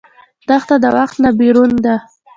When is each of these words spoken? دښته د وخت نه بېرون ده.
دښته 0.47 0.75
د 0.83 0.85
وخت 0.97 1.15
نه 1.23 1.29
بېرون 1.39 1.71
ده. 1.85 1.95